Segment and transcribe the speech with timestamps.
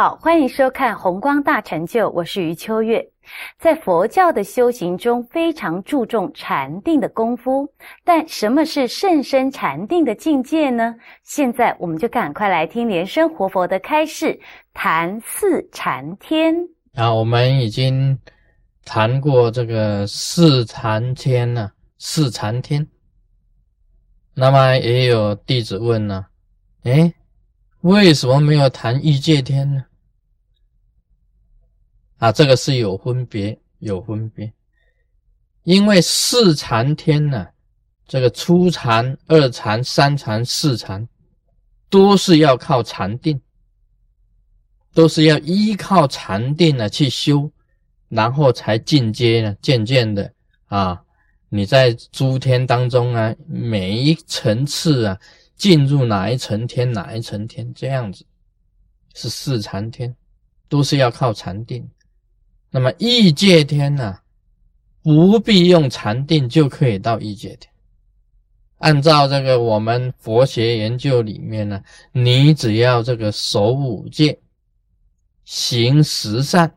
[0.00, 3.04] 好，欢迎收看《红光大成就》，我是余秋月。
[3.58, 7.68] 在佛教的修行中，非常注重禅定的功夫，
[8.04, 10.94] 但什么是甚深禅定的境界呢？
[11.24, 14.38] 现在我们就赶快来听莲生活佛的开示，
[14.72, 16.54] 谈四禅天。
[16.94, 18.16] 啊，我们已经
[18.84, 22.86] 谈过这个四禅天了，四禅天。
[24.32, 26.24] 那么也有弟子问呢，
[26.84, 27.12] 哎。
[27.82, 29.84] 为什么没有谈欲界天呢？
[32.18, 34.52] 啊，这个是有分别，有分别。
[35.64, 37.46] 因为四禅天呢，
[38.06, 41.08] 这个初禅、二禅、三禅、四禅，
[41.88, 43.40] 都是要靠禅定，
[44.94, 47.50] 都是要依靠禅定呢去修，
[48.08, 49.56] 然后才进阶呢。
[49.60, 50.32] 渐渐的
[50.66, 51.02] 啊，
[51.48, 55.18] 你在诸天当中啊，每一层次啊。
[55.58, 58.24] 进入哪一层天，哪一层天，这样子
[59.12, 60.14] 是四禅天，
[60.68, 61.84] 都是要靠禅定。
[62.70, 64.18] 那么异界天呢，
[65.02, 67.72] 不必用禅定就可以到异界天。
[68.78, 74.38] 按照这个我们佛学研究里面呢，你只要这个守五戒、
[75.44, 76.74] 行十善，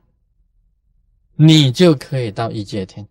[1.36, 3.08] 你就可以到异界天。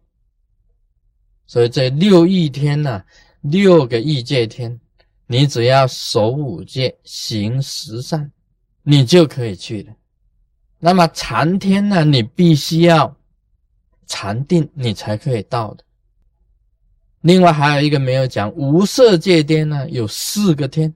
[1.47, 3.05] 所以这六异天呢，
[3.41, 4.81] 六个异界天。
[5.33, 8.33] 你只要守五戒、行十善，
[8.83, 9.95] 你就可以去了。
[10.81, 12.05] 那么禅天呢？
[12.05, 13.14] 你必须要
[14.06, 15.84] 禅定，你才可以到的。
[17.20, 20.95] 另外还有一个没有讲，无色界天呢，有四个天，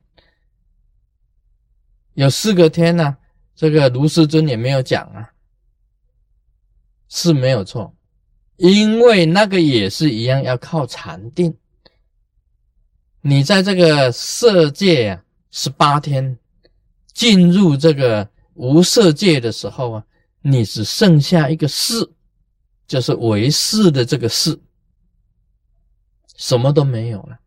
[2.15, 3.17] 有四个天呢。
[3.55, 5.31] 这个卢师尊也没有讲啊，
[7.09, 7.95] 是没有错，
[8.57, 11.57] 因为那个也是一样，要靠禅定。
[13.21, 16.37] 你在这个色界啊，十八天
[17.12, 20.05] 进入这个无色界的时候啊，
[20.41, 22.10] 你只剩下一个事，
[22.87, 24.59] 就是为事的这个事，
[26.37, 27.38] 什么都没有了，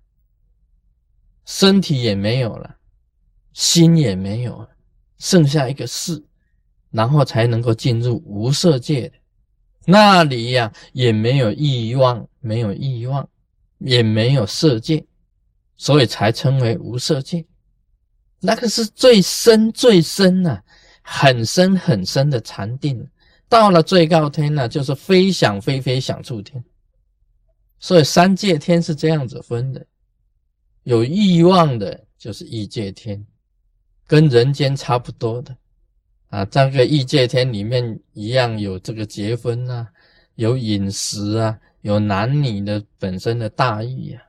[1.45, 2.77] 身体也没有了，
[3.53, 4.69] 心也没有了，
[5.17, 6.23] 剩下一个事，
[6.91, 9.15] 然后才能够进入无色界的
[9.85, 13.27] 那里呀，也没有欲望，没有欲望，
[13.79, 15.05] 也没有色界。
[15.79, 17.45] 所以才称为无色界，
[18.39, 20.59] 那个是最深最深呐，
[21.09, 23.09] 很深很深的禅定。
[23.47, 26.61] 到了最高天呢，就是非想非非想处天。
[27.79, 29.85] 所以三界天是这样子分的：
[30.83, 33.25] 有欲望的，就是欲界天，
[34.05, 35.55] 跟人间差不多的
[36.27, 36.43] 啊。
[36.43, 39.87] 这个欲界天里面一样有这个结婚啊，
[40.35, 44.21] 有饮食啊，有男女的本身的大欲啊。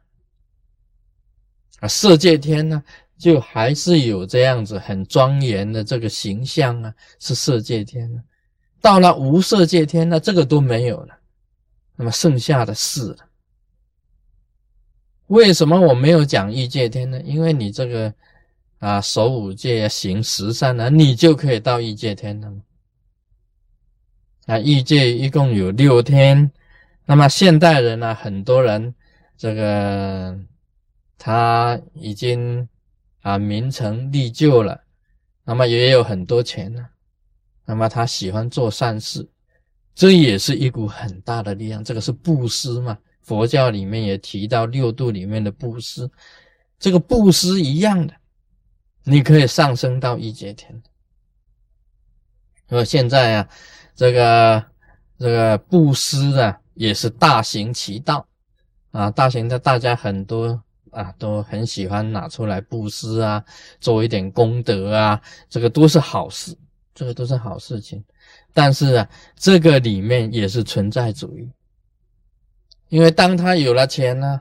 [1.81, 2.81] 啊，色界天呢，
[3.19, 8.23] 就还是有这样子很庄严的这个形象啊，是色界天呢。
[8.81, 11.19] 到了无色界天呢，这个都没有了，
[11.97, 13.17] 那么剩下的是了。
[15.27, 17.21] 为什么我没有讲欲界天呢？
[17.23, 18.15] 因为你这个
[18.79, 22.53] 啊，守五戒、行十善呢，你就可以到欲界天了。
[24.47, 26.50] 啊，欲界一共有六天，
[27.05, 28.95] 那么现代人呢，很多人
[29.37, 30.39] 这个。
[31.21, 32.69] 他已经
[33.21, 34.84] 啊名成利就了，
[35.45, 36.87] 那么也有很多钱呢，
[37.65, 39.29] 那么他喜欢做善事，
[39.95, 41.83] 这也是一股很大的力量。
[41.83, 42.99] 这个是布施嘛？
[43.23, 46.11] 佛教里面也提到六度里面的布施，
[46.79, 48.15] 这个布施一样的，
[49.05, 50.83] 你可以上升到一阶天。
[52.69, 53.49] 而现在啊，
[53.95, 54.65] 这个
[55.19, 58.27] 这个布施啊，也是大行其道
[58.93, 60.62] 啊，大行的大家很多。
[60.99, 63.45] 啊，都很喜欢拿出来布施啊，
[63.79, 66.59] 做一点功德啊，这个都是好事，
[66.93, 68.05] 这个都是好事情。
[68.53, 71.49] 但是啊，这个里面也是存在主义，
[72.89, 74.41] 因为当他有了钱呢，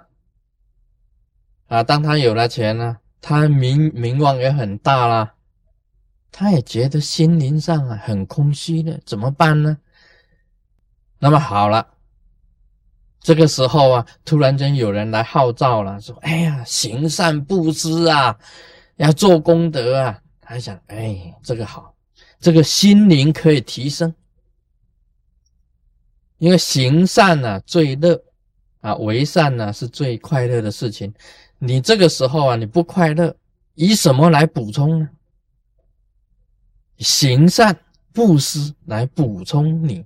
[1.68, 5.36] 啊，当他有了钱呢，他名名望也很大啦，
[6.31, 9.77] 他也觉得心灵上啊很空虚的，怎么办呢？
[11.19, 11.96] 那么好了。
[13.19, 18.37] 这个时候啊，突然间有人来号召了，说：“哎呀，行善布施啊，
[18.95, 21.93] 要做功德啊。”他想：“哎，这个好，
[22.39, 24.13] 这个心灵可以提升，
[26.37, 28.23] 因为行善呢最乐
[28.79, 31.13] 啊，为善呢是最快乐的事情。
[31.59, 33.35] 你这个时候啊，你不快乐，
[33.73, 35.09] 以什么来补充呢？
[36.99, 37.77] 行善
[38.13, 40.05] 布施来补充你，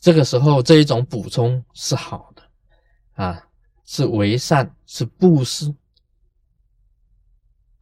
[0.00, 2.35] 这个时候这一种补充是好的。”
[3.16, 3.44] 啊，
[3.84, 5.74] 是为善，是布施。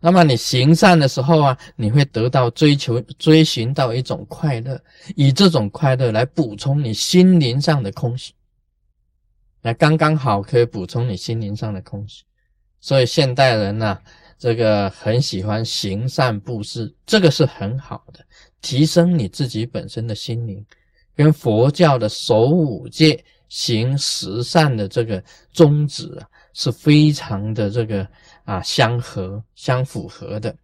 [0.00, 4.78] 那么你行善的时候啊，你会得到追求、追寻到一种快乐，
[5.16, 8.34] 以这种快乐来补充你心灵上的空虚，
[9.62, 12.22] 那刚刚好可以补充你心灵上的空虚。
[12.80, 13.98] 所以现代人呢，
[14.38, 18.22] 这个很喜欢行善布施，这个是很好的，
[18.60, 20.62] 提升你自己本身的心灵，
[21.16, 25.22] 跟佛教的守五戒、行十善的这个
[25.52, 28.04] 宗旨啊，是非常的这个。
[28.44, 30.54] 啊，相合相符合的，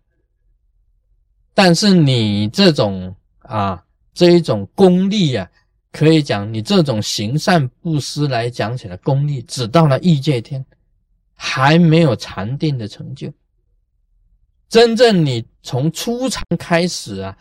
[1.54, 3.82] 但是你这种啊，
[4.12, 5.50] 这一种功力啊，
[5.90, 10.62] 可以讲你这种行善布施来讲起来，功力只到了异界天，
[11.34, 13.32] 还没有禅定的成就。
[14.68, 17.34] 真正你从初禅开始啊，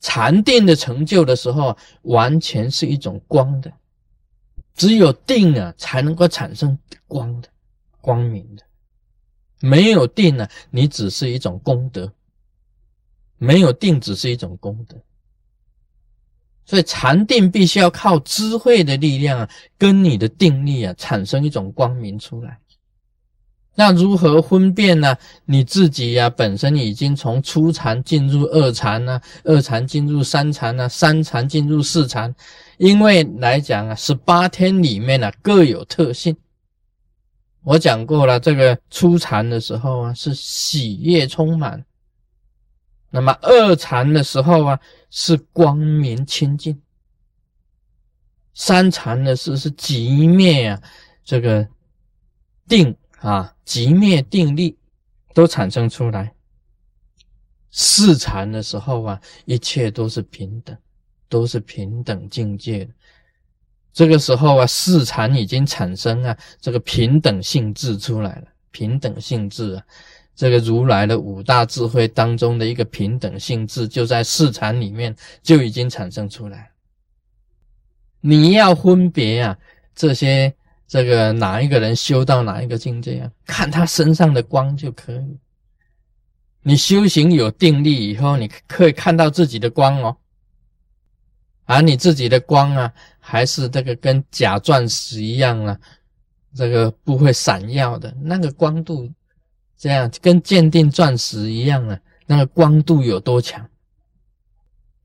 [0.00, 3.72] 禅定的成就的时候，完全是一种光的，
[4.74, 7.48] 只有定啊，才能够产生光的
[8.00, 8.62] 光明的。
[9.60, 12.06] 没有定呢，你只是一种功德；
[13.38, 14.96] 没有定，只是一种功德。
[16.66, 22.58] 所以禅定必须要靠智慧的力量啊，跟你的定力啊，产生一种光明出来。
[23.76, 25.16] 那如何分辨呢？
[25.46, 32.32] 你自己呀，本身已经从初禅进入二禅呢，二禅进入三禅呢，三禅进入四禅，
[32.78, 36.36] 因为来讲啊，十八天里面呢各有特性。
[37.64, 41.80] 我讲过了，这个初禅的时候啊，是喜悦充满；
[43.10, 44.78] 那么二禅的时候啊，
[45.10, 46.74] 是光明清净；
[48.54, 50.80] 三禅的是是极灭啊，
[51.24, 51.66] 这个
[52.68, 52.94] 定
[53.24, 54.76] 啊，极灭定力
[55.32, 56.26] 都产生出来；
[57.70, 60.76] 四禅的时候啊，一切都是平等，
[61.30, 62.92] 都是平等境界的。
[63.94, 68.44] 这个时候啊，四禅已经产生啊，这个平等性质出来了。
[68.70, 69.84] 平等性质啊，
[70.36, 76.70] 这个如来的五大智慧当中的一个平等性质，就在四禅里面就已经产生出来。
[78.20, 79.58] 你要分别啊，
[79.94, 80.54] 这些
[80.94, 85.36] 这个哪一个人修到哪一个境界啊，看他身上的光就可以。
[86.62, 90.16] 你修行有定力以后，你可以看到自己的光哦。
[91.64, 95.76] 而你自己的光啊，还是这个跟假钻石一样啊，
[96.54, 99.10] 这个不会闪耀的那个光度，
[99.76, 103.68] 这样跟鉴定钻石一样啊，那个光度有多强？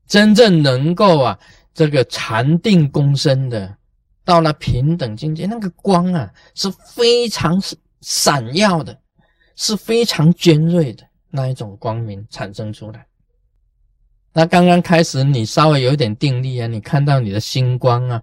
[0.06, 1.36] 真正能够啊，
[1.74, 3.76] 这个禅定功身的，
[4.24, 7.60] 到了平等境界，那个光啊是非常
[8.00, 8.98] 闪耀的，
[9.56, 13.06] 是非常尖锐的那一种光明产生出来。
[14.32, 18.22] 那刚刚开始，你稍微有点定力啊，你看到你的星光啊，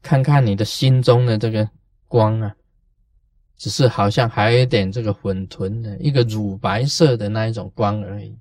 [0.00, 1.68] 看看你的心中的这个
[2.08, 2.54] 光啊，
[3.58, 8.34] 只是好像还有一点这个混沌的一个乳白色的那一种光而已，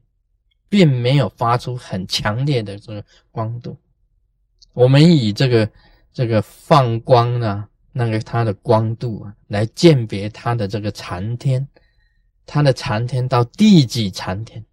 [0.70, 3.78] 并没有发出很强烈的这个光度。
[4.72, 5.70] 我们以这个
[6.14, 11.66] 这个放光呢，那个它的光度啊，来鉴别它的这个禅天，
[12.46, 14.64] 它的禅天到第几禅天？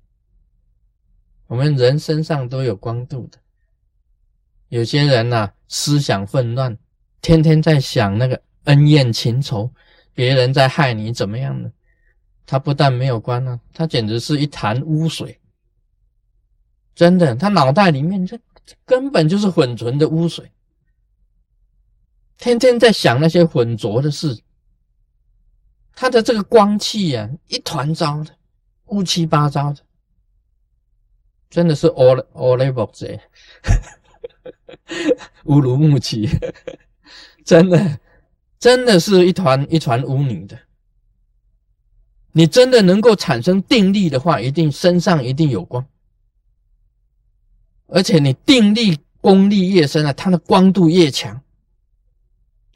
[1.47, 3.39] 我们人身上都有光度的，
[4.69, 6.77] 有些人呐，思想混乱，
[7.23, 9.73] 天天在想那个恩怨情仇，
[10.13, 11.73] 别人在害你怎么样呢？
[12.45, 15.39] 他不但没有光啊，他简直是一潭污水。
[16.95, 18.39] 真的，他脑袋里面这
[18.85, 20.51] 根本就是混存的污水，
[22.39, 24.41] 天天在想那些浑浊的事，
[25.95, 28.31] 他的这个光气呀，一团糟的，
[28.87, 29.81] 乌七八糟的。
[31.51, 33.19] 真的是 all all level 贼，
[35.45, 36.29] 乌鲁木齐，
[37.43, 37.99] 真的，
[38.59, 40.59] 真的是一团一团污泥的。
[42.33, 45.85] 你真的能够产生定力的话，一定身上一定有光，
[47.87, 51.43] 而且你定力功力越深啊，它的光度越强，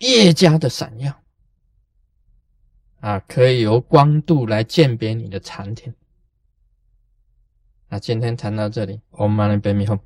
[0.03, 1.17] 越加的闪耀
[3.01, 5.95] 啊，可以由光度来鉴别你的产品。
[7.89, 9.97] 那今天谈到这里，我们马上白米后。